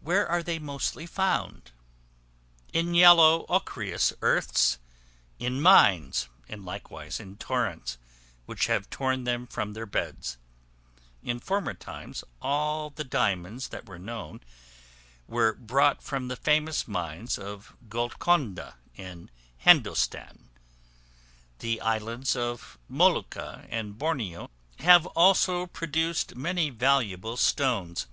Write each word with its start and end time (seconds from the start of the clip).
Where 0.00 0.26
are 0.28 0.42
they 0.42 0.58
mostly 0.58 1.06
found? 1.06 1.70
In 2.72 2.92
yellow 2.92 3.46
ochreous 3.48 4.12
earths; 4.20 4.80
in 5.38 5.62
mines; 5.62 6.28
and 6.48 6.64
likewise 6.64 7.20
in 7.20 7.36
torrents, 7.36 7.98
which 8.46 8.66
have 8.66 8.90
torn 8.90 9.22
them 9.22 9.46
from 9.46 9.74
their 9.74 9.86
beds. 9.86 10.38
In 11.22 11.38
former 11.38 11.72
times, 11.74 12.24
all 12.42 12.90
the 12.90 13.04
diamonds 13.04 13.68
that 13.68 13.86
were 13.86 13.96
known 13.96 14.40
were 15.28 15.52
brought 15.54 16.02
from 16.02 16.26
the 16.26 16.34
famous 16.34 16.88
mines 16.88 17.38
of 17.38 17.76
Golconda, 17.88 18.74
in 18.96 19.30
Hindostan; 19.58 20.48
the 21.60 21.80
islands 21.80 22.34
of 22.34 22.76
Molucca 22.88 23.68
and 23.70 23.96
Borneo 23.96 24.50
have 24.80 25.06
also 25.06 25.66
produced 25.66 26.34
many 26.34 26.70
valuable 26.70 27.36
stones. 27.36 28.08